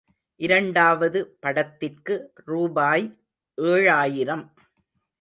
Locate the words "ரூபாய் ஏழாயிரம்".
2.45-4.45